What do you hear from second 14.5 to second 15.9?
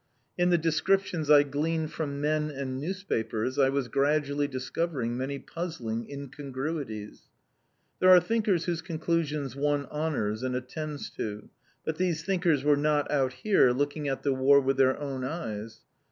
with their own eyes.